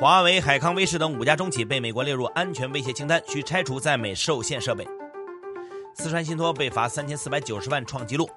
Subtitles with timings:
[0.00, 4.86] 华为、海康威视等五家中企被美国列入安全威胁清单，需拆除在美受限设备。
[5.92, 8.30] 四川信托被罚三千四百九十万，创纪录。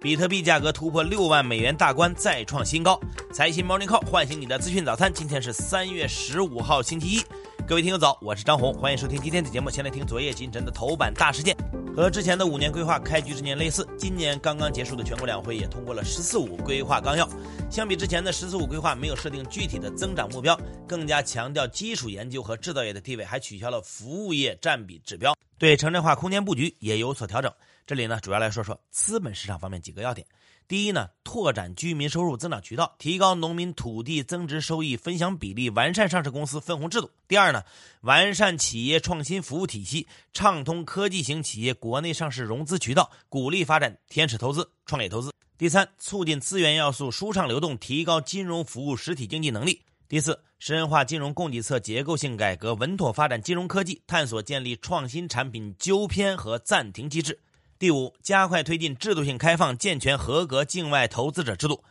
[0.00, 2.98] 比特币价格突破六万美元大关，再创新高。
[3.32, 7.22] 财新 Morning Call 唤醒你的资讯早餐，今天是三月十五号，星期一。
[7.64, 9.70] 各位听友早，我是张红，欢迎收听今天的节目。
[9.70, 11.56] 先来听昨夜今晨的头版大事件。
[11.94, 17.28] 和之前的五年规划开局之年类似，今年刚刚结束的全国两会也通过了“十四五”规划纲要。
[17.68, 27.52] 相比之前的“十四五”规划，没有设定具体的增长目标，更加强调基础研究和制造业的地位，还取消了服务业占比指标，对城镇化空间布局也有所调整。
[27.88, 30.26] 这里呢，主要来说说资本市场方面几个要点。
[30.68, 37.10] 第一呢，拓展居民收入增长渠道，提高农民土地增值收益分享比例，完善上市公司分红制度。
[37.26, 37.62] 第二呢，
[38.02, 45.32] 完善企业创新服务体系，畅通科技型企业国内上市融资渠道，鼓励发展天使投资、创业投资。
[45.56, 49.80] 第三，促进资源要素舒畅流动，提高金融服务实体经济能力。
[50.06, 57.38] 第四，深化金融供给侧结构性改革，稳妥发展金融科技，探索建立创新产品纠偏和暂停机制。
[57.78, 61.84] 第五，加快推进制度性开放，健全合格境外投资者制度。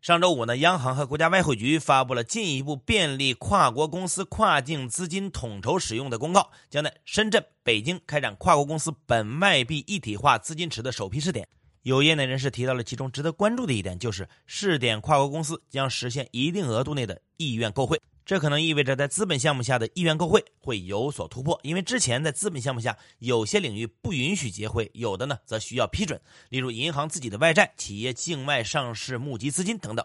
[0.00, 11.48] 上周五呢，央行和国家外汇局发布了进一步便利跨国公司跨境资金统筹使用的公告，将在深圳、北京开展跨国公司本外币一体化资金池的首批试点。
[11.82, 18.00] 有业内人士提到了其中值得关注的一点，就是试点跨国公司将实现一定额度内的意愿购汇。
[18.28, 30.04] 这可能意味着在资本项目下的意愿购汇会有所突破，因为之前在资本项目下有些领域不允许结汇，有的呢则需要批准，例如银行自己的外债、企业境外上市募集资金等等。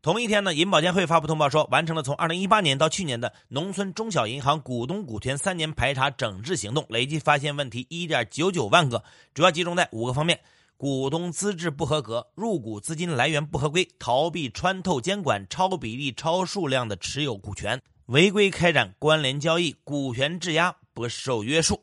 [0.00, 10.40] 同一天呢，银保监会发布通报说，完成了从2018年到去年的农村中小银行股东股权三年排查整治行动，累计发现问题1.99万个，主要集中在五个方面。
[10.78, 21.82] 股东资质不合格，入股资金来源不合规，逃避穿透监管，超比例、超数量的持有股权，违规开展关联交易，股权质押不受约束。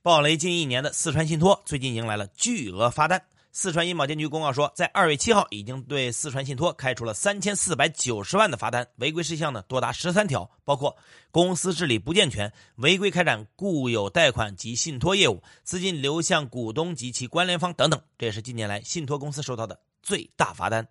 [0.00, 3.27] 暴雷近一年的四川信托最近迎来了巨额发单。
[3.50, 10.96] 四川银保监局公告说，在二月七号已经对四川信托开出了三千四百九十万的罚单，违规事项呢多达十三条，包括
[11.30, 18.00] 公司治理不健全、违规开展固有贷款及信托业务、资金流向股东及其关联方等等。
[18.16, 20.86] 这也是近年来信托公司收到的最大罚单。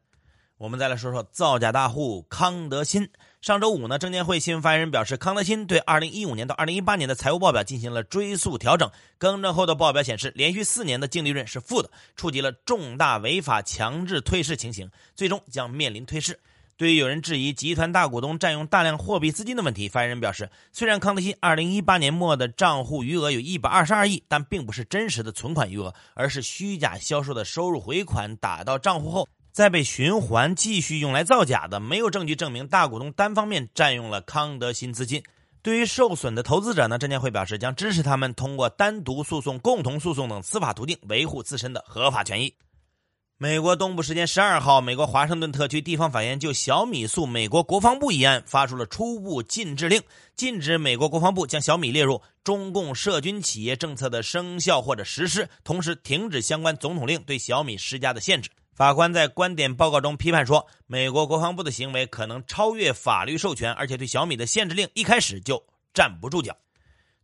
[0.57, 3.07] 我们再来说说造假大户康德新。
[3.41, 16.39] 上周五呢，证监会新闻发言人表示，康德新对2015年到2018年的财务报表进行了追溯调整，更正后的报表显示，连续四年的净利润是负的，触及了重大违法强制退市情形，最终将面临退市。
[16.75, 29.29] 对于有人质疑集团大股东占用大量货币资金的问题，发言人表示，虽然康德新2018年末的账户余额有一百二十二亿，但并不是真实的存款余额，而是虚假销售的收入回款打到账户后。
[29.57, 35.23] 再被循环继续用来造假的，没有证据证明大股东单方面占用了康德新资金。
[35.63, 42.53] 对于受损的投资者呢，证监会表示将支持他们通过单独诉讼、共同诉讼等司法途径维护自身的合法权益。
[43.39, 49.99] 美国东部时间十二号，美国华盛顿特区地方法院就小米诉美国国防部一案发出了初步禁制令，
[50.35, 58.51] 禁止美国国防部将小米列入中共涉军企业政策的生效或者实施，同时停止相关总统令对小米施加的限制。
[58.77, 65.65] 法官在观点报告中批判说，美国国防部的行为可能超越法律授权，而且对小米的限制令一开始就
[65.95, 66.55] 站不住脚。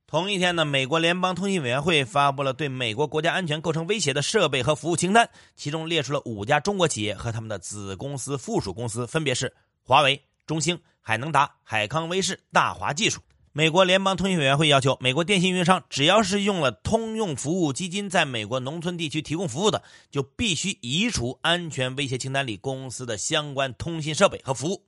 [0.08, 9.54] 同一天呢，美国联邦通信委员会发布了对美国国家安全构成威胁的设备和服务清单，其中列出了五家中国企业和他们的子公司、附属公司，分别是
[9.84, 13.22] 华为、中兴、海能达、海康威视、大华技术。
[13.56, 24.82] 美国联邦通信委员会要求，美国电信运营商只要是用了通用服务基金在美国农村地区提供服务的，就必须移除安全威胁清单里公司的相关通信设备和服务。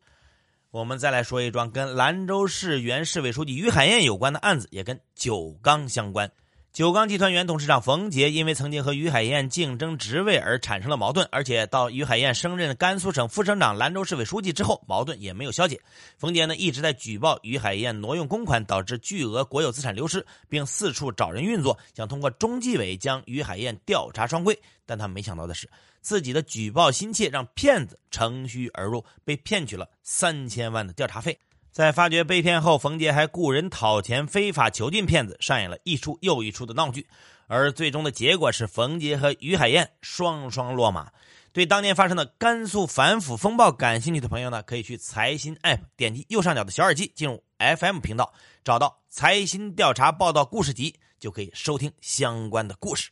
[0.72, 6.32] 我们再来说一桩跟兰州市原市委书记于海燕有关的案子，也跟酒钢相关。
[6.76, 15.80] 九钢集团原董事长冯杰因为曾经和于海燕竞争职位而产生了矛盾，而且到于海燕升任甘肃省副省长、兰州市委书记之后，矛盾也没有消解。
[16.18, 24.60] 冯杰呢一直在举报于海燕挪用公款，导致巨额国有资产流失，并四处找人运作，想通过中纪委将于海燕调查双规。
[24.86, 25.70] 但他没想到的是，
[26.02, 31.40] 自己的举报心切让骗子乘虚而入，被骗取了三千万的调查费。
[31.76, 37.06] 在发觉被骗后，冯杰还雇人讨钱，非法囚禁骗子，上演了一出又一出的闹剧。
[37.48, 41.12] 而最终的结果是，冯杰和于海燕双双落马。
[41.52, 48.32] 对当年发生的甘肃反腐风暴感兴趣的朋友呢，可以去财新 App 点击右上角的小耳机，进入 FM 频道，
[48.64, 53.10] 找到财新调查报道故事集，就可以收听相关的故事。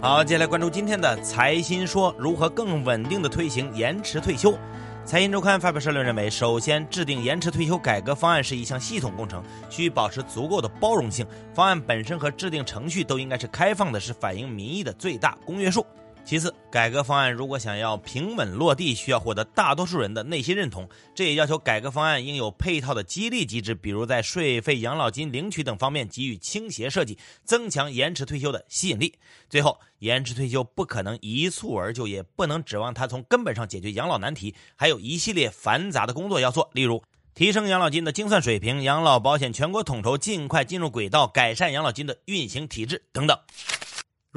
[0.00, 4.58] 好，接下来关注今天的财新说，如何更稳定的推行延迟退休。
[5.08, 11.26] 财经周刊发表社论认为，首先制定延迟退休改革方案是一项系统工程，需保持足够的包容性。
[11.54, 15.86] 方案本身和制定程序都应该是开放的，是反映民意的最大公约数。
[16.28, 20.86] 其次，改革方案如果想要平稳落地，需要获得大多数人的内心认同。
[21.14, 29.14] 这也要求改革方案应有配套的激励机制，比如在税费、养老金领取等方面给予倾斜设计，增强延迟退休的吸引力。
[29.48, 37.02] 最后，延迟退休不可能一蹴而就，也不能指望它从根本上解决养老难题，还有一系列繁杂的工作要做，例如
[37.34, 43.38] 提升养老金的精算水平、养老保险全国统筹尽快进入轨道、改善养老金的运行体制等等。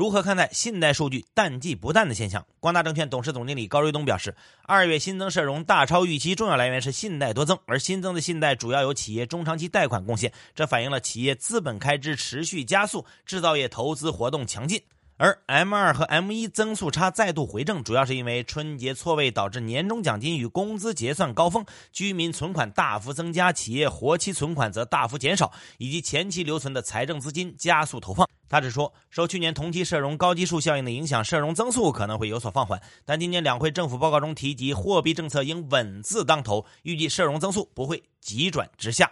[0.02, 2.44] 如何看待信贷数据淡季不淡的现象？
[2.60, 14.82] 光大证券董事总经理高瑞东表示，二月新增社融大超预期，重要来源是信贷多增，而新增的信贷主要由企业中长期贷款贡献，这反映了企业资本开支持续加速，制造业投资活动强劲。
[15.22, 21.64] 而 M 二和 M 一增速差再度回正，主要是因为春节错位导致年终奖金与工资结算高峰，
[21.94, 28.28] 居民存款大幅增加，企业活期存款则大幅减少，以及前期留存的财政资金加速投放。
[28.50, 39.12] 他指出，受去年同期社融高基数效应的影响，社融增速可能会有所放缓，但今年两会政府报告中提及，货币政策应稳字当头，预计社融增速不会急转直下。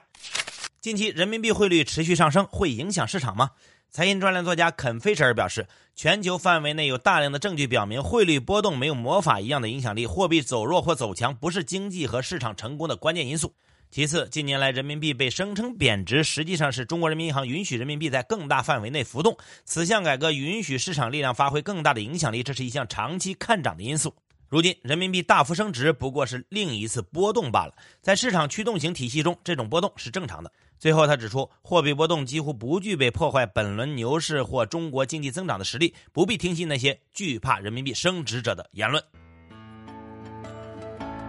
[0.81, 3.51] 近期人民币汇率持续上升，会影响市场吗？
[3.91, 13.55] 财经专栏作家肯·菲舍尔表示，全球范围内有大量的证据表明，汇率波动没有魔法一样的影响力，货币走弱或走强不是经济和市场成功的关键因素。
[13.89, 24.13] 其次，近年来人民币被声称贬值，实际上是中国人民银行允许人民币在更大范围内浮动，此项改革允许市场力量发挥更大的影响力，这是一项长期看涨的因素。
[24.49, 30.51] 如今人民币大幅升值，不过是另一次波动罢了，在市场驱动型体系中，这种波动是正常的。
[30.79, 39.03] 最后，他指出，货币波动几乎不具备破坏本轮牛市或中国经济增长的实力，不必听信那些惧怕人民币升值者的言论。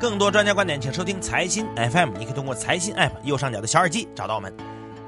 [0.01, 2.17] 更多专家观点，请收听财新 FM。
[2.17, 4.51] 你可以通过财新 App 右上角的小耳机找到我们。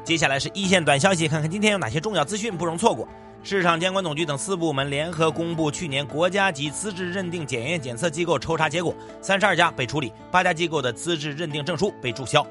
[0.04, 3.08] 接下来是一线短消息，看看今天有哪些重要资讯不容错过。
[3.44, 12.46] 市场监管总局等四部门联合公布去年国家级资质认定检验检测机构抽查结果，三十二家被处理，八家机构的资质认定证书被注销。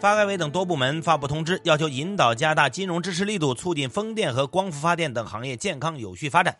[0.00, 6.56] 发改委等多部门发布通知，要求引导加大金融支持力度，促进风电和光伏发电等行业健康有序发展。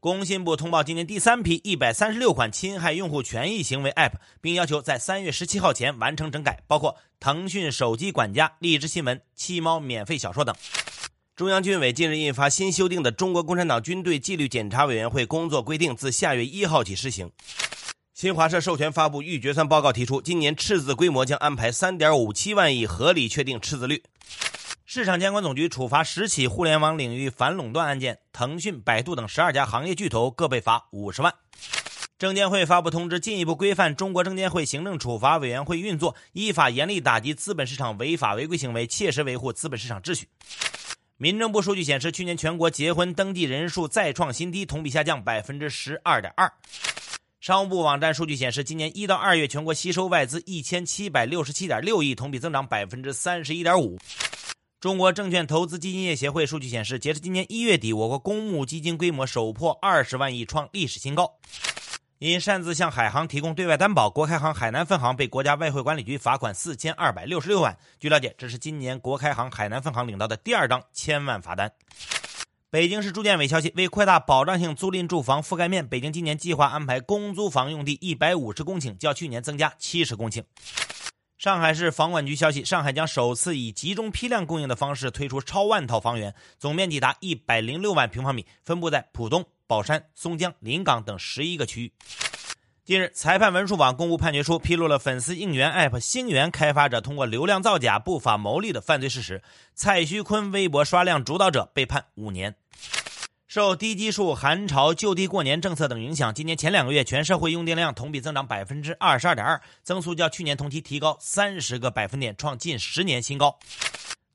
[0.00, 10.54] 工信部通报今年第三批一百三十六款侵害用户权益行为 App，并要求在三月十七号前完成整改，包括腾讯手机管家、荔枝新闻、七猫免费小说等。
[11.36, 17.30] 中央军委近日印发新修订的《中国共产党军队纪律检查委员会工作规定》，自下月一号起施行。
[18.14, 24.02] 新华社授权发布预决算报告，提出今年赤字规模将安排三点五七万亿，合理确定赤字率。
[24.86, 31.34] 市场监管总局处罚十起互联网领域反垄断案件，腾讯、百度等十二家行业巨头各被罚五十万。
[32.18, 40.26] 证监会发布通知，进一步规范中国证监会行政处罚委员会运作，依法严厉打击资本市场违法违规行为，切实维护资本市场秩序。
[41.18, 46.52] 民政部数据显示，去年全国结婚登记人数再创新低，同比下降百分之十二点二。
[47.40, 53.98] 商务部网站数据显示，今年一到二月，全国吸收外资一千七百六十七点六亿，同比增长百分之三十一点五。
[54.78, 61.38] 中国证券投资基金业协会数据显示，截至今年一月底，我国公募基金规模首破二十万亿，创历史新高。
[62.18, 67.76] 因擅自向海航提供对外担保，国开行海南分行被国家外汇管理局罚款四千二百六十六万。
[68.00, 71.70] 据了解，这是今年国开行海南分行领到的第二张千万罚单。
[72.70, 80.42] 北京市住建委消息，为扩大保障性租赁住房覆盖面，北京今年计划安排公租房用地一百五十公顷，较去年增加七十公顷。
[81.36, 91.92] 上海市房管局消息，上海将首次以集中批量供应的方式推出超万套房源，总面积达一百零六万平方米，分布在浦东、宝山、松江、临港等十一个区域。
[92.84, 99.42] 近日，裁判文书网公布判决书，披露了粉丝应援 App“ 星源”开发者通过流量造假不法牟利的犯罪事实。
[99.74, 102.54] 蔡徐坤微博刷量主导者被判五年。
[103.48, 113.58] 受低基数、寒潮、就地过年政策等影响，今年前两个月全社会用电量同比增长百分之二十二点二，增速较去年同期提高三十个百分点，创近十年新高。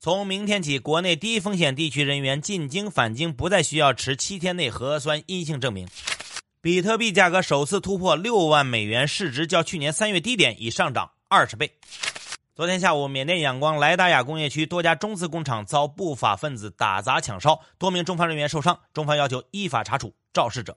[0.03, 5.87] 从明天起，国内低风险地区人员进京返京不再需要持七天内核酸阴性证明。
[6.59, 11.71] 比特币价格首次突破六万美元，市值较去年三月低点已上涨二十倍。
[12.55, 20.75] 昨天下午，缅甸仰光莱达亚工业区多家中资工厂遭不法分子打砸抢烧，多名中方人员受伤，中方要求依法查处肇事者。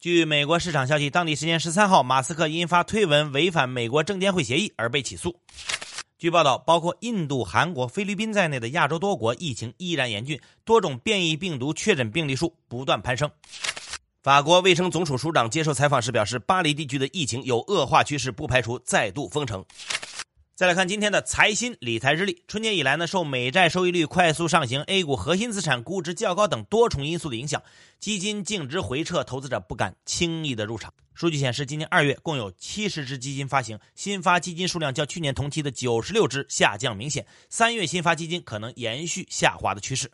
[0.00, 5.38] 据美国市场消息，当地时间十三号，马斯克因发推文违反美国证监会协议而被起诉。
[6.18, 13.30] 据报道，包括印度、韩国、菲律宾在内的亚洲多国疫情依然严峻，多种变异病毒确诊病例数不断攀升。
[14.20, 19.64] 法国卫生总署署长接受采访时表示，巴黎地区的疫情有恶化趋势，不排除再度封城。
[20.58, 22.42] 再来看今天的财新理财日历。
[22.48, 27.62] 春节以来呢，受美债收益率快速上行、A 股核心资产估值较高等多重因素的影响，
[28.00, 30.92] 基金净值回撤，投资者不敢轻易的入场。
[31.14, 37.24] 数据显示，今年二月共有七十只基金发行，新发基金数量较去年同期的九十六只下降明显。
[37.48, 40.10] 三月新发基金可能延续下滑的趋势。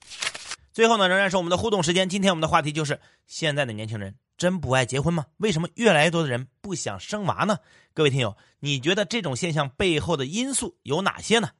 [0.75, 2.07] 最后呢，仍然是我们的互动时间。
[2.07, 5.27] 今天我们的话题就是：现在的年轻人真不爱结婚吗？
[5.37, 7.59] 为什么越来越多的人不想生娃呢？
[7.93, 11.51] 各位听友，你觉得这种现象背后的因素有哪些呢？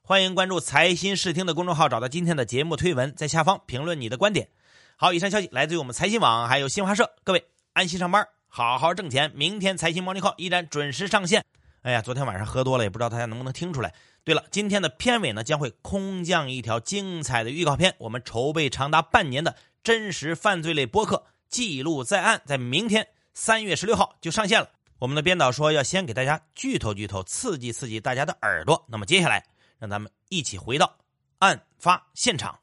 [0.00, 4.48] 欢迎关注财新视听的公众号，找到今天的节目推文，在下方评论你的观点。
[4.96, 7.12] 好，以上消息来自于我们财新网，还有新华社。
[7.22, 9.30] 各位安心上班，好好挣钱。
[9.34, 11.44] 明天财新 Morning Call 依然准时上线。
[11.82, 13.92] 哎呀，昨天晚上喝多了，也不知道大家能不能听出来。
[14.24, 21.16] 对了，今天的片尾呢将会空降一条精彩的预告片，我们筹备长达半年的真实犯罪类播客
[21.52, 24.70] 《记录在案》，在明天三月十六号就上线了。
[24.98, 28.86] 我们的编导说要先给大家剧透剧透，刺激刺激大家的耳朵。
[28.88, 29.44] 那么接下来，
[29.78, 30.96] 让咱们一起回到
[31.40, 32.58] 案发现场。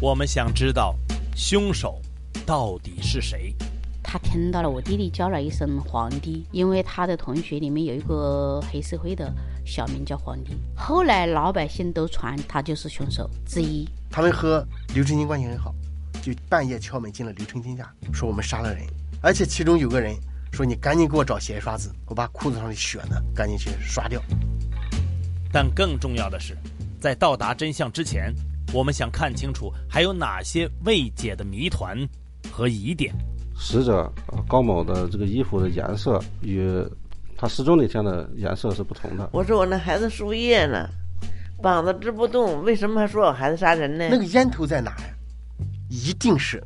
[0.00, 0.94] 我们想知道
[1.36, 2.00] 凶手
[2.46, 3.54] 到底是谁？
[4.02, 9.30] 他听到了我弟弟叫了一声“皇帝”，因为他的同学里面有一个黑社会的
[9.64, 10.52] 小名叫皇帝。
[10.76, 13.88] 后来老百姓都传他就是凶手之一。
[14.10, 15.74] 他们和刘成金关系很好。
[16.22, 18.86] 就半夜敲门进了刘成金家，说我们杀了人，
[19.20, 20.16] 而且其中有个人
[20.52, 24.22] 说你赶紧给我找鞋刷子，我把裤子上的血呢赶紧去刷掉。
[25.52, 26.56] 但更重要的是，
[26.98, 28.32] 在到达真相之前，
[28.72, 31.98] 我们想看清楚还有哪些未解的谜团
[32.50, 33.14] 和疑点。
[33.54, 34.10] 死者
[34.48, 36.66] 高某的这个衣服的颜色与
[37.44, 39.28] 他失踪那天的颜色是不同的。
[39.30, 40.88] 我说我那孩子输液呢，
[41.60, 44.08] 膀子直不动，为什么还说我孩子杀人呢？
[44.10, 45.04] 那个烟头在哪呀？
[45.90, 46.64] 一定是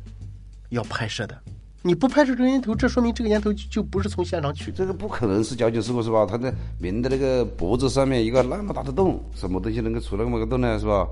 [0.69, 1.37] 要拍摄的，
[1.81, 4.71] 你不拍摄这个烟头，这说明这个烟头就不是从现场取。
[4.71, 6.25] 这个不可能是交警事故是吧？
[6.25, 10.79] 他的明的那个脖子上面一个那么大的洞，什么东西能够出那么个洞呢？
[10.79, 11.05] 是吧？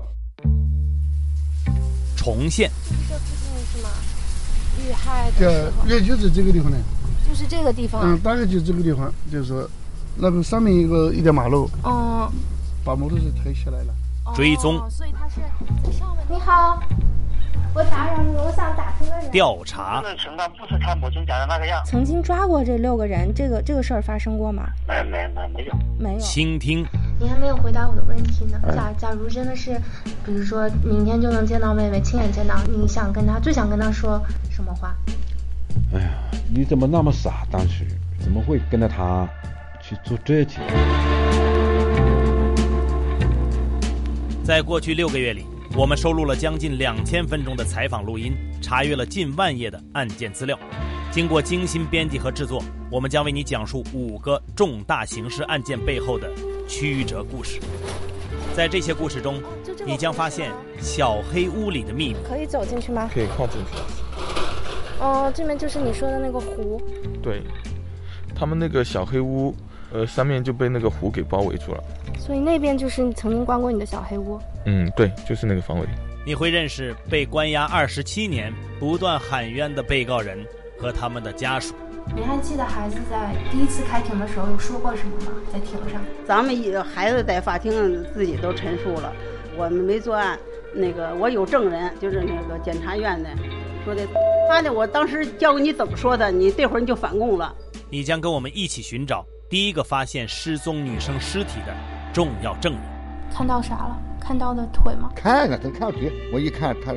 [2.16, 2.70] 重现。
[3.06, 3.90] 这附近是吗？
[4.80, 6.78] 遇害的对，也就是这个地方呢。
[7.28, 8.00] 就是这个地方。
[8.02, 9.68] 嗯，大概就这个地方，就是说，
[10.16, 11.68] 那个上面一个一条马路。
[11.82, 12.30] 哦。
[12.84, 13.94] 把摩托车推下来了。
[14.34, 14.78] 追踪。
[14.88, 15.36] 所以他是
[15.92, 16.24] 上面。
[16.30, 16.82] 你好。
[17.74, 19.30] 我打扰你，我想打听个人。
[19.30, 20.00] 调查。
[20.02, 21.82] 这个情况不是他母亲讲的那个样。
[21.84, 24.70] 曾经抓过这六个人，这个这个事儿发生过吗？
[24.88, 26.18] 没没没没有没有。
[26.18, 26.84] 倾听。
[27.20, 28.58] 你还没有回答我的问题呢。
[28.74, 29.78] 假假如真的是，
[30.24, 34.20] 比如说明天就能见到妹妹，亲眼见到，你想跟她最想跟她说
[34.50, 34.94] 什么话？
[35.92, 36.10] 哎呀，
[36.52, 37.46] 你怎么那么傻？
[37.50, 37.86] 当时
[38.18, 39.28] 怎么会跟着他
[39.80, 40.60] 去做这些？
[44.44, 45.44] 在过去六个月里。
[45.76, 50.58] 我们收录了将近两千分钟的采访录音，查阅了近万页的案件资料。
[51.12, 56.28] 经过精心编辑和制作，我们将为你讲述五个重大刑事案件背后的
[56.66, 57.60] 曲折故事。
[58.56, 59.40] 在这些故事中，
[59.86, 62.16] 你将发现小黑屋里的秘密。
[62.26, 63.08] 可以走进去吗？
[63.12, 64.07] 可以靠进去。
[65.00, 66.80] 哦，这边就是你说的那个湖。
[67.22, 67.42] 对，
[68.34, 69.54] 他们那个小黑屋，
[69.92, 71.82] 呃，上面就被那个湖给包围住了。
[72.18, 74.40] 所以那边就是你曾经关过你的小黑屋。
[74.66, 75.86] 嗯，对，就是那个方位。
[76.26, 80.38] 你会认识被关押二十七年、不断喊冤的被告人
[80.78, 81.74] 和他们的家属。
[82.14, 85.32] 你还记得孩子在第一次开庭的时候有说过什么吗？
[85.52, 89.12] 在庭上，咱们一孩子在法庭自己都陈述了，
[89.56, 90.38] 我们没作案。
[90.74, 93.30] 那个我有证人，就是那个检察院的
[93.88, 94.06] 说的。
[94.48, 97.54] 妈的，我当时教给你怎么说的，你这会儿你就反共了。
[97.88, 101.74] 你将跟我们一起寻找第一个发现失踪女生尸体的
[102.12, 102.82] 重要证人。
[103.32, 103.98] 看到啥了？
[104.20, 105.10] 看到的腿吗？
[105.14, 106.12] 看了，他看腿。
[106.32, 106.94] 我一看，他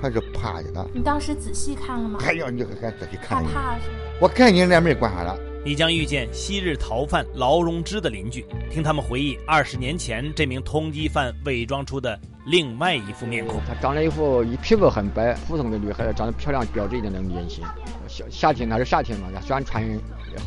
[0.00, 0.84] 他是趴着的。
[0.92, 2.18] 你当时仔细看了吗？
[2.20, 3.44] 还要你还仔细看？
[3.44, 3.94] 害怕是吗？
[4.20, 5.38] 我看你那门关上了。
[5.64, 13.60] 你将遇见昔日逃犯劳荣枝的邻居，听他们回忆二十年前这名通缉犯伪装出的另外一副面孔。
[13.64, 17.64] 她长了一副一皮肤很白，普通的女孩子长得漂亮、标致一点的脸型。
[18.08, 19.84] 夏夏天那是夏天嘛，他喜欢穿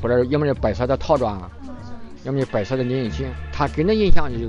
[0.02, 1.50] 或者要么是白色的套装，
[2.24, 3.26] 要么是白色的连衣裙。
[3.54, 4.48] 她给人的印象就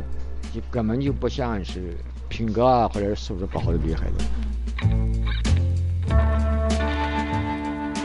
[0.53, 0.67] 就。
[0.71, 1.95] 根本就不像是
[2.29, 4.25] 品格啊，或者是素质不好的女孩子。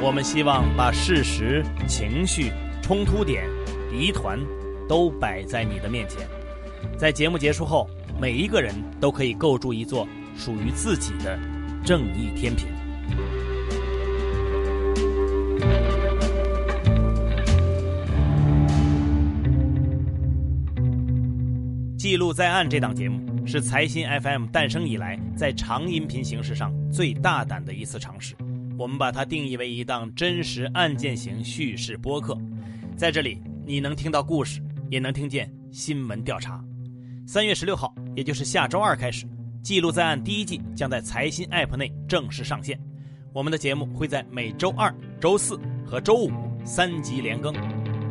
[0.04, 3.48] 我们希望把事实、情绪、冲突点、
[3.94, 4.40] 疑团
[4.90, 6.28] 都摆在你的面前，
[6.98, 7.88] 在节目结束后，
[8.20, 11.40] 每一个人都可以构筑一座属于自己的
[11.86, 12.68] 正义天平。
[21.96, 28.36] 记录在案这档节目是财新 FM 诞生以来在长音频形式上最大胆的一次尝试。
[28.82, 32.36] 我们把它定义为一档真实案件型叙事播客，
[32.98, 34.60] 在这里你能听到故事，
[34.90, 36.66] 也能听见新闻调查。
[37.28, 39.28] 三月十六号，也就是下周二开始，
[39.62, 42.76] 《记录在案》第一季将在财新 App 内正式上线。
[43.34, 46.32] 我们的节目会在每周二、周四和周五
[46.66, 47.54] 三集连更。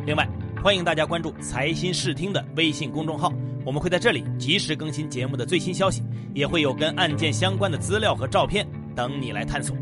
[0.05, 0.25] 另外，
[0.63, 3.29] 欢迎大家关注财新视听的微信公众号，
[3.65, 6.01] 我们会在这里及时更新节目的最新消息，
[6.33, 9.75] 也会有跟案件相关的资料和照片等你来探索。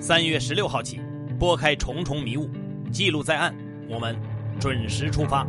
[0.00, 1.00] 三月十六号起，
[1.40, 2.48] 拨开重重迷雾，
[2.92, 3.52] 记录在案，
[3.88, 4.16] 我们
[4.60, 5.44] 准时出发。